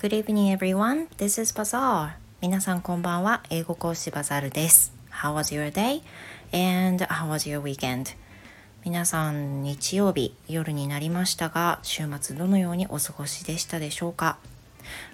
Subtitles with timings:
[0.00, 1.08] Good evening everyone.
[1.18, 2.12] This is Bazaar.
[2.40, 3.42] 皆さんこんばんは。
[3.50, 4.94] 英語講師バザールです。
[5.10, 6.00] How was your day?
[6.54, 8.16] And how was your weekend?
[8.82, 14.38] 皆さん日曜日夜になりましたが週末どのようにお過ごしでしたでしょうか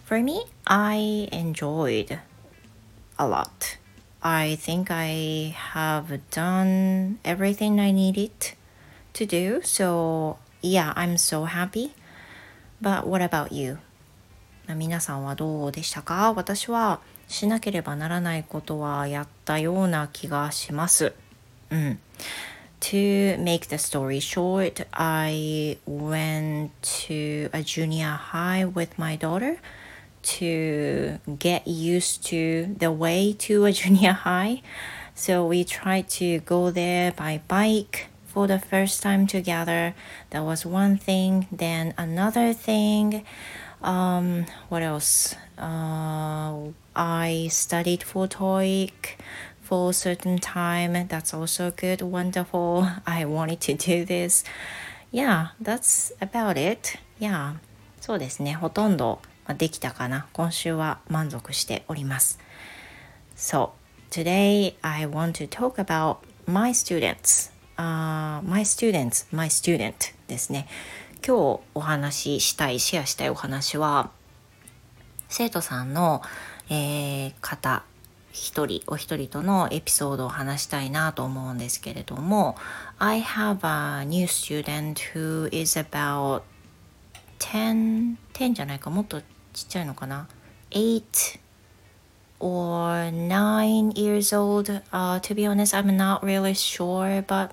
[0.05, 2.21] For me, I enjoyed
[3.19, 3.81] a lot.
[4.21, 8.31] I think I have done everything I needed
[9.15, 11.91] to do, so yeah, I'm so happy.
[12.81, 13.79] But what about you?
[14.75, 21.13] 皆さんはどうでしたか私はしなければならないことはやったような気がします。
[21.71, 21.99] うん。
[22.81, 29.59] To make the story short, I went to a junior high with my daughter
[30.23, 34.63] to get used to the way to a junior high.
[35.15, 39.95] So we tried to go there by bike for the first time together.
[40.31, 41.49] That was one thing.
[41.51, 43.25] Then another thing.
[43.87, 45.37] Um, what else?
[45.57, 49.15] Uh, I studied for TOEIC
[49.63, 51.07] for a certain time.
[51.07, 52.03] That's also good.
[52.03, 52.89] Wonderful.
[53.07, 54.43] I wanted to do this.
[55.13, 56.99] Yeah, that's about it.
[57.21, 57.55] Yeah.
[58.01, 58.55] そうですね。
[58.55, 59.21] ほとんど
[59.57, 60.27] できたかな。
[60.33, 62.41] 今週は満足しております。
[63.37, 63.71] So,
[64.11, 67.53] today I want to talk about my students.
[67.77, 70.67] Uh, my students, my student ですね。
[71.25, 74.11] 今日お話ししたい、シェアしたいお話は、
[75.29, 76.23] 生徒さんの、
[76.69, 77.85] えー、方、
[78.37, 82.57] 一人お一人とのエピソードを話したいなと思うんですけれども
[82.99, 86.43] I have a new student who is about
[87.39, 89.27] 10 10じゃないかもっとちっ
[89.69, 90.29] ちゃいのかな
[90.71, 91.41] 8
[92.41, 97.53] or 9 years old uh, to be honest I'm not really sure but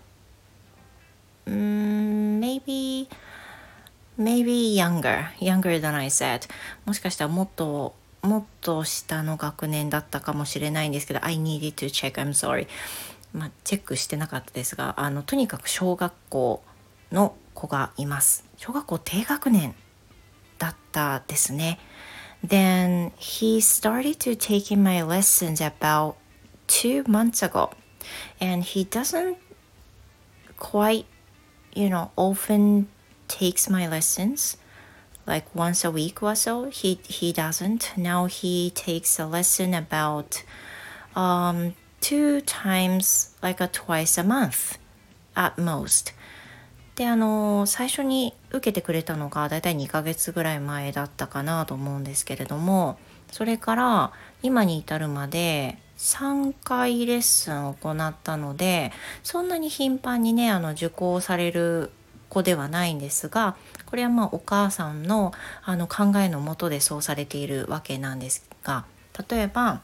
[1.48, 3.08] um, maybe
[4.18, 6.50] maybe younger, younger than I said.
[6.86, 12.68] もしかしたらもっともっと下の学年だったかもしれないんですけど I needed to check, I'm sorry
[13.34, 16.64] まあ、チェックしてなかったですがあのとにかく小学校
[17.12, 19.76] の子がいます小学校低学年
[20.60, 21.80] だったですね
[22.46, 26.16] Then he started to take in my lessons about
[26.68, 27.72] two months ago
[28.40, 29.38] and he doesn't
[30.60, 31.06] quite
[31.74, 32.88] you know often
[33.34, 34.58] takes my lessons
[35.26, 36.70] like once a week or so.
[36.70, 37.98] He he doesn't.
[37.98, 40.44] Now he takes a lesson about
[41.16, 44.78] um, two times, like a twice a month
[45.36, 46.14] at most.
[46.96, 53.00] であの最初に受けてくれたのがだいたい2ヶ月ぐらい前だったかなと思うんですけれども
[53.32, 54.12] それから
[54.44, 58.92] 今に至るまで3回レッスンを行ったので
[59.24, 61.90] そんなに頻繁にねあの受講される
[62.34, 63.56] 子ではないんですが
[63.86, 65.34] これはまあお母さんの
[65.64, 68.86] あの考えのもとでそうされているわけなんですが
[69.30, 69.82] 例えば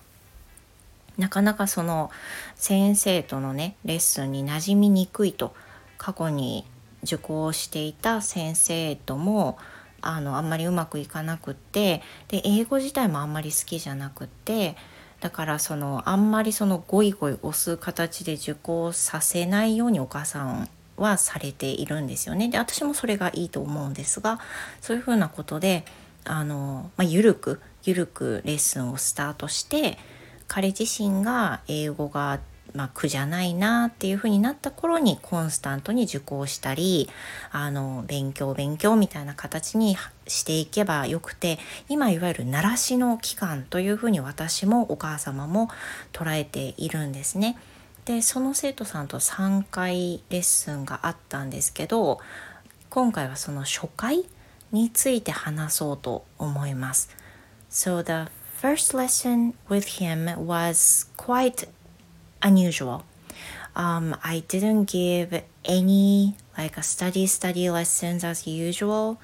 [1.17, 2.09] なかなかその
[2.55, 5.53] 先生とのねレッスンに馴染みにくいと
[5.97, 6.65] 過去に
[7.03, 9.57] 受講していた先生とも
[10.01, 14.75] あのあんまりうまくいかなくってで英語自体もあんまり好きじゃなくって
[15.19, 22.49] だからそのあんまりそのゴイゴイ押す形で受講させないようにお母さんはされているんですよね。
[22.49, 24.39] で私もそれがいいと思うんですが
[24.81, 25.85] そういうふうなことで
[26.25, 29.97] あの、まあ、緩く緩くレッスンをスタートして
[30.47, 32.39] 彼自身が英語が
[32.73, 37.09] まあ、苦じゃないなっていうふうになった頃にコンスタントに受講したり
[37.51, 41.57] あの勉強勉強みたいな形にしていけばよくて
[41.87, 45.69] 今いわゆる慣らしの期間というふうに私もお母様も
[46.13, 47.57] 捉えているんですね。
[48.09, 52.19] でその生徒さんと3回レッスンがあったんですけど
[52.89, 54.25] 今回はその初回
[54.71, 57.15] について話そうと思います。
[57.69, 61.67] So the first lesson with him was quite
[62.41, 63.03] unusual.
[63.75, 69.17] Um, I didn't give any like a study study lessons as usual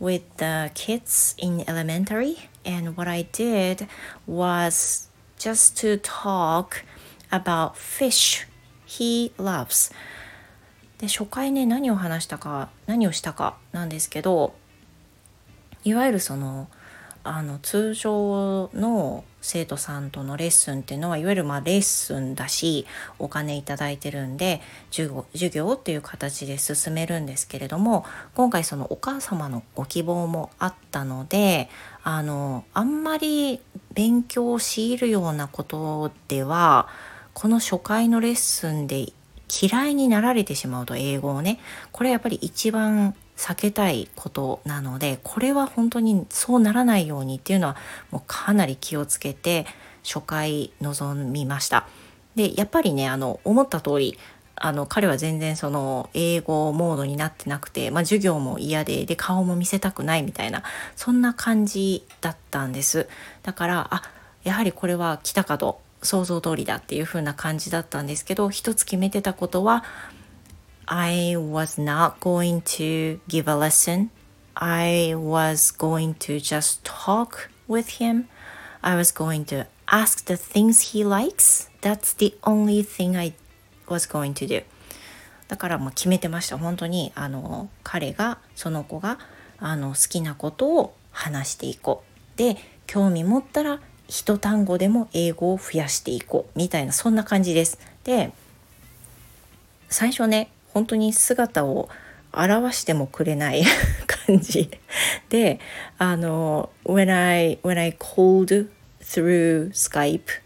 [0.00, 3.86] with the kids in elementary and what I did
[4.26, 5.06] was
[5.38, 6.82] just to talk
[7.30, 8.46] about fish.
[8.86, 9.92] He loves.
[10.98, 14.54] で初回ね何を話したか何をしたかなんですけど
[15.84, 16.68] いわゆるその
[17.22, 22.86] あの通常の生徒さんとのレッスンっていうのはいわゆるまあレッスンだし
[23.18, 31.68] お金いただいてるんで授業授業っていう形で進めるんですけれども今回そのお母様のご希望もあったので
[32.04, 33.60] あのあんまり
[33.92, 36.88] 勉強を強いるようなことでは
[37.38, 39.12] この初回のレッスンで
[39.62, 41.58] 嫌いになられてしまうと英語をね
[41.92, 47.76] これやっぱり一番避けたいことなのでこれは本当にそうならないようにっていうのは
[48.10, 49.66] もうかなり気をつけて
[50.02, 51.86] 初回臨みました。
[52.36, 54.18] でやっぱりねあの思った通り
[54.54, 60.62] あの彼は全然その英語モードになってなくて、まあ、授業も嫌でで顔も見せたくないみたいな
[60.96, 63.08] そんな感じだったんです
[63.42, 64.02] だからあ
[64.42, 69.84] やはりこれは来たかと想像通りだっていう風な感じだったんですけど一つ決めてたことは
[70.86, 74.10] I was not going to give a lesson.
[74.54, 78.26] I was going to just talk with him.
[78.82, 81.68] I was going to ask the things he likes.
[81.80, 83.34] That's the only thing I
[83.88, 84.64] was going to do.
[85.48, 86.56] だからもう決めてました。
[86.56, 89.18] 本当にあの彼がその子が
[89.58, 92.04] あの好きなことを話していこ
[92.34, 92.38] う。
[92.38, 92.56] で
[92.86, 97.78] 興味持ったら一単語でも英語を増やしていこうみたいなそんな感じです。
[98.04, 98.32] で
[99.88, 101.88] 最初ね本当に姿を
[102.32, 103.62] 表してもくれない
[104.26, 104.70] 感じ
[105.28, 105.58] で
[105.98, 108.68] あの when I when I called
[109.00, 110.42] through Skype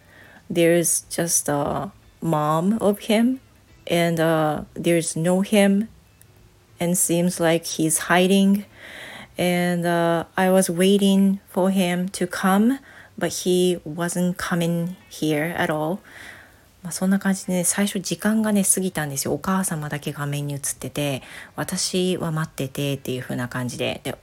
[0.50, 1.90] there's just a
[2.22, 3.40] mom of him
[3.90, 5.88] and uh, there's no him
[6.78, 8.64] and seems like he's hiding
[9.36, 12.78] and uh, I was waiting for him to come
[13.20, 15.98] but he wasn't coming here at all
[16.82, 21.22] まあ、そんな感じで、ね、最初時間がね過ぎたんですよお母様だけ画面に映ってて
[21.54, 24.16] 私は待っててっていう風な感じでで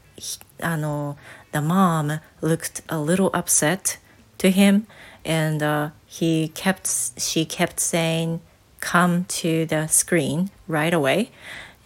[0.62, 1.18] あの
[1.52, 4.00] The mom looked a little upset
[4.40, 4.86] to him
[5.24, 6.88] and、uh, he kept
[7.20, 8.40] she kept saying
[8.80, 11.30] come to the screen right away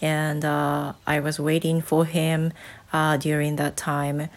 [0.02, 2.54] and、uh, I was waiting for him、
[2.94, 4.30] uh, during that time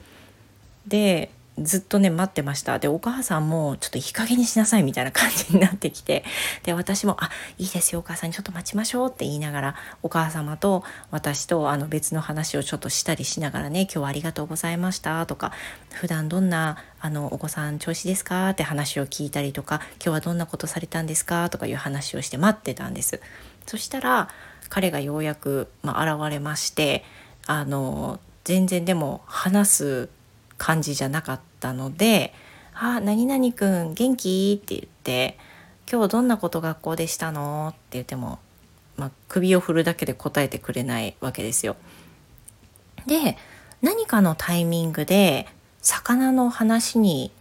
[0.87, 6.25] でずっとね待ってましたでお母さんもちょっといい加減にしなさいみたいな感じになってきて
[6.65, 15.53] で私も「あいいですよお母さんにちょっと待ちましょう」って言いながらお母様と私とあの別の話をちょっとしたりしながらね「今日はありがとうございました」とか
[15.95, 23.21] 「普段どんなあのお子さん調子ですか?」って話を聞いたりとか「今日はどんなことされたんですか?」とかいう話をして待ってたんです。
[23.67, 24.29] そしたら
[24.69, 27.05] 彼がようやく、まあ、現れまして
[27.47, 30.09] あの全然でも話す
[30.59, 32.33] 感じじゃなかったので
[32.75, 35.39] 「あ何々くん元気?」って言って
[35.91, 38.39] 「今日どんなこと学校でしたの?」って言っても、
[38.97, 41.77] まあ、首を振るだけで答えてくれないわけですよ。
[43.07, 43.37] で
[43.83, 45.47] 何かのタイミングで
[45.83, 47.33] 魚の話に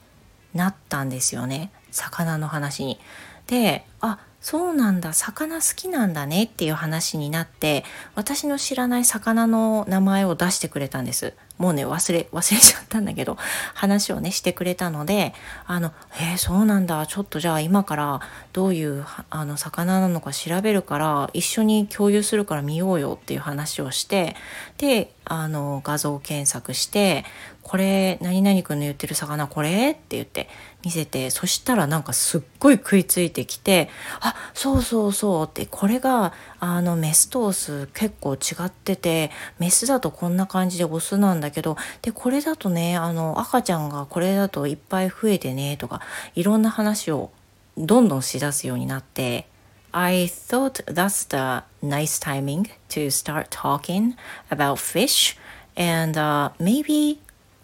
[0.54, 3.00] なったんですよね魚の話に。
[3.48, 11.34] であそうなんだ魚好きなんだねっていう話になって私の知らない魚の名前を出してくれたんです。
[11.58, 13.38] もうね忘れ忘れちゃったんだけど
[13.74, 15.34] 話をねしてくれたので
[15.66, 17.08] あの「えー、そうなんだ。
[17.08, 18.20] ちょっとじゃあ今から
[18.52, 24.36] どういうあの魚なのか調べるから一緒に共有するから見ようよ」っていう話をして
[24.78, 27.26] であの画像検索して
[27.64, 30.50] 「これ何々くんの言ってる魚これ?」って言って
[30.84, 33.90] 見せてそしたらなんかすっごい食いついてきて
[34.20, 46.02] 「あそうそうそう」ってこれがあのメスとオス結構違っててメスだとこんな感じでオスなんだけどでこれだとねあの赤ちゃんがこれだといっぱい増えてねとか
[46.36, 47.32] いろんな話を
[47.78, 49.48] どんどんしだすようになって
[49.94, 54.16] I thought that's the nice timing to start talking
[54.50, 55.38] about fish
[55.76, 57.20] and、uh, maybe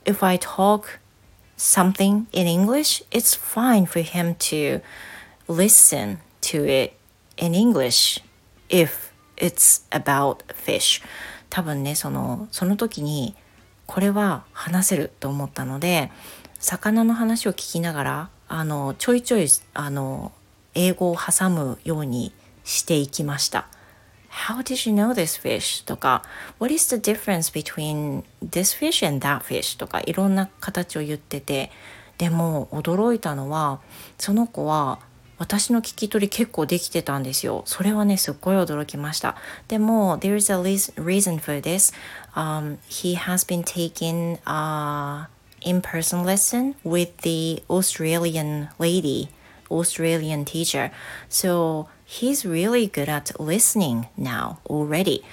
[0.05, 1.00] if I talk
[1.57, 4.81] something in English, it's fine for him to
[5.48, 6.93] listen to it
[7.38, 8.19] in English
[8.69, 11.01] if it's about fish.
[11.50, 13.36] 多分ね、その、その時に
[13.88, 16.12] これは話せると思ったので、
[16.59, 20.31] 魚の話を聞きながら、あの、ちょいちょい、あの、
[20.75, 22.33] 英語を挟むように
[22.63, 23.67] していきました。
[24.47, 25.85] How did you know this fish?
[25.85, 26.23] とか
[26.59, 29.77] What is the difference between this fish and that fish?
[29.77, 31.71] とかいろんな形を言ってて
[32.17, 33.79] でも驚いたのは
[34.17, 34.99] その子は
[35.39, 37.63] 私の聞き取り結構できてたんですよ。
[37.65, 39.38] それはね、すっごい驚きました。
[39.69, 41.93] でも、there is a reason for this.、
[42.35, 45.29] Um, he has been taking a
[45.61, 49.29] in-person lesson with the Australian lady,
[49.69, 50.91] Australian teacher.
[51.29, 55.23] So he's really good at listening now already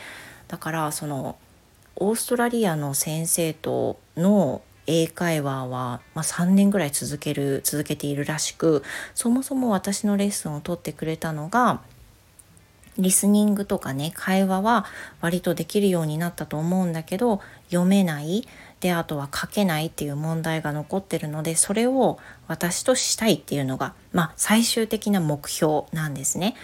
[0.49, 1.37] だからその
[1.97, 8.83] オーストラリアの先生との英会話は、まあ、3年ぐらい続ける続けているらしく
[9.15, 11.81] そもそも私のレッスンを取ってくれたのが
[12.99, 14.87] リスニングとかね会話は
[15.21, 18.47] 割とできるようになったと思うんだけど読めない
[18.81, 26.55] であとは書けないっていう問題が残ってるのでそれを私としたいっていうのが、まあ、最終的な目標なんですね。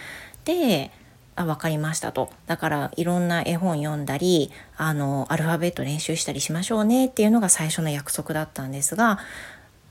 [0.45, 0.91] で
[1.35, 9.17] あ分かりましたとだからいろんな絵本読んだりあのアルファベット練習したりしましょうねっていうのが最初の約束だったんですが、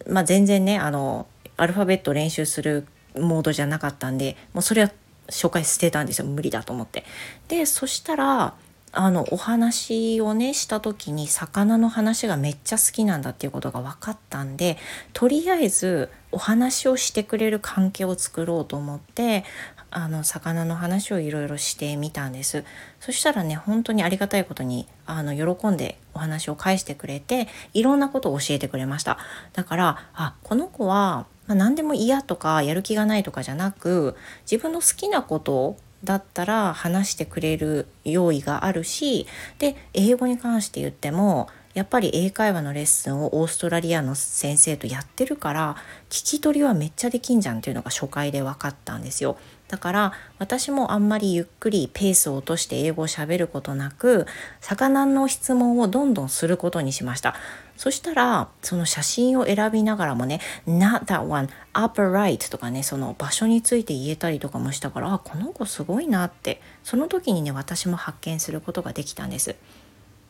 [0.07, 1.27] まあ、全然ねあの
[1.57, 2.87] アルファベット練習する
[3.17, 4.93] モードじゃなかったんでもうそれは
[5.29, 7.05] 紹介捨てたんですよ無理だと思って。
[7.49, 8.55] でそしたら
[8.93, 14.77] あのお話をねした時に魚の話がめっちゃ好きなんだっていうことが分かったんで
[15.15, 19.45] とりあえずお話をしてくれる関係を作ろうと思って
[19.91, 22.65] あの魚の話をいろいろしてみたんです。
[23.01, 29.19] そしたらね本当にありがたいことにあの喜んでお話を返してくれていろんなことを教えてくれました。
[29.53, 34.17] だからあこの子は、まあ、何でも嫌とかやる気がないとかじゃなく
[34.51, 39.27] 自分の好きなことだったら話してくれる用意があるし
[39.59, 45.77] で英語に関して言ってもやっぱり英会話のレッスンをオーストラリアの先生とやってるから
[46.11, 49.39] 聞き取りはめっちゃできんじゃんっていうのが初回で分かったんですよ。
[49.69, 54.27] だから私もあんまりゆっくりペースを落として英語をしゃべることなく
[54.61, 57.35] 魚の質問をどんどんすることにしました
[57.83, 69.57] そしたらその写真を選びながらもね「not that one upper right」とかねその場所について言えたりとかもしたからあこの子すごいなってその時にね私も発見することができたんです。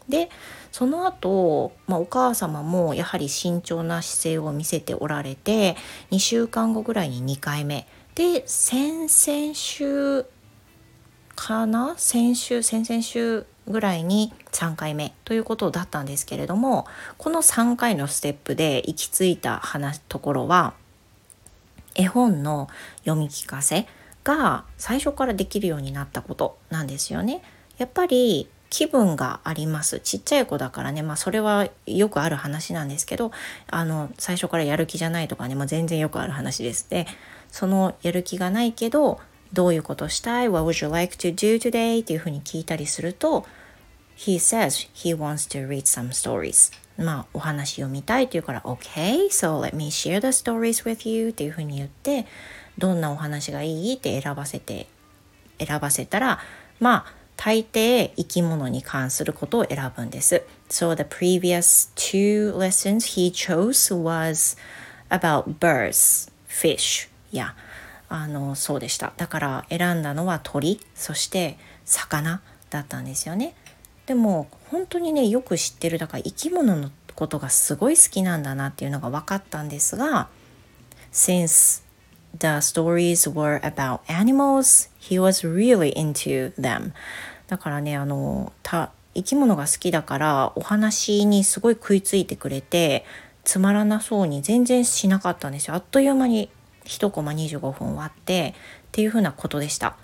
[0.08, 0.30] で
[0.72, 5.76] その後、まあ、お母様もやはり慎重な姿勢を見せておられて
[6.10, 10.24] 2週間後ぐらいに2回目で先々週
[11.36, 11.96] かな？
[11.98, 16.86] 先週先々週ぐらいに3回目ということだったんですけれども
[17.18, 20.74] この3回のステップで行き着いた話ところは
[21.94, 22.68] 絵本の
[23.04, 23.86] 読み聞かせ
[24.24, 27.42] が最初からできるようになったことなんですよね。
[27.78, 33.30] やっぱり気分がありますちっちゃい子だからねまあそれはよくある話なんですけど
[33.70, 37.06] あの最初からやる気じゃないとかね、まあ、全然よくある話ですで
[37.50, 39.20] そのやる気がないけど
[39.52, 42.02] どういうことしたい ?What would you like to do today?
[42.02, 43.46] っていうふうに聞いたりすると
[44.16, 50.28] He says he wants to read some stories まあお話読みたいって言うから OK so let me share the
[50.28, 52.26] stories with you っていうふうに言って
[52.78, 54.86] どんなお話がいいって選ばせて
[55.58, 56.38] 選ばせたら
[56.80, 60.42] まあ大抵生き物に関することを選ぶんです。
[60.68, 64.56] So the previous two lessons he chose was
[65.08, 67.08] about birds, fish.
[67.32, 67.54] Yeah.
[68.12, 69.14] あのそうでした。
[69.16, 73.54] だから選んだのは鳥、そして魚だったんですよね。
[74.04, 80.28] でも本当にねよく知ってるだから生き物のことがすごい好きなんだなっていうのが分かったんですが
[81.10, 81.82] Since
[82.38, 86.92] the stories were about animals, he was really into them.
[87.46, 93.06] だからねあのた生き物が好きだからお話にすごい食いついてくれて
[93.44, 96.50] つまらなそうに全然しなかったんですよあっという間に
[96.84, 99.96] 1コマ25分終わってっていうふうなことでした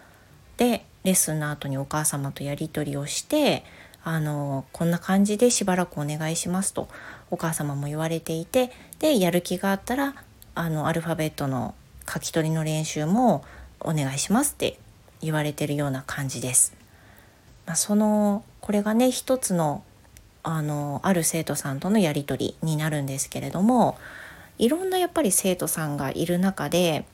[0.57, 3.65] でレッスンの後にお母様とやり取りをして
[4.05, 6.89] あのこんな感じでしばらくお願いしますと
[7.31, 10.15] お母様も言われていてでやる気があったら
[10.55, 11.75] あのアルファベットの
[12.13, 13.45] 書き取りの練習も
[13.81, 14.79] お願いしますって
[15.21, 16.75] 言われてるような感じです。
[17.67, 19.85] まあ、そのこれがね一つの
[20.43, 23.99] あのある生徒さんとのやり取りになるんですけれども
[24.59, 27.05] いろんなやっぱり生徒さんがいる中で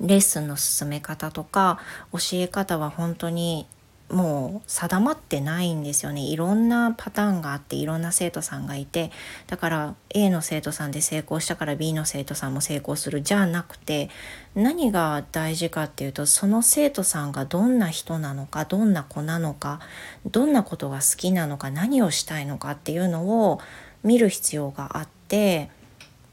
[0.00, 1.80] レッスンの進め方とか
[2.12, 3.66] 教え方は本当に
[4.10, 6.20] もう定まってないんですよね。
[6.20, 9.10] いろんなパターンがあっていろんな生徒さんがいて
[9.48, 14.08] だから A の生徒さんで成功したから B の生徒さんも成功するじゃなくて
[14.54, 19.80] 何が大事かっていうとその生徒さんがどんな人なのかどんな子なのか
[20.24, 23.60] どんなことが好きなのか何をしたいのかっていうのを
[24.04, 25.68] 見る必要があって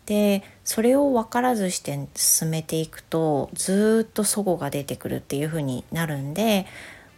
[0.06, 6.66] でそれを分からずして進めていくとずっと齟齬が出てくるっていう風になるんで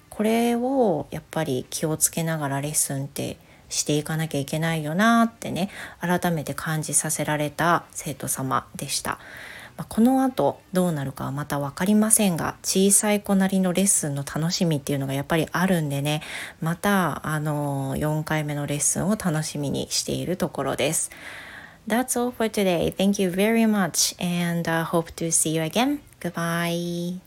[0.10, 3.38] これをやっぱり気をつけながらレッスンって
[3.70, 9.20] していかなきゃいけないよなってね改めて感じさせられた生徒様でした。
[9.77, 16.22] まあ、この後どうなるかはまた分かりませんが小さい子なりのレッスンの楽しみっていうのがやっぱりあるんでね
[16.62, 21.12] またあの4回目のレッスンを楽しみにしているところです。
[21.88, 22.94] That's all for today.
[22.98, 26.01] Thank you very much and、uh, hope to see you again.
[26.20, 27.22] Goodbye.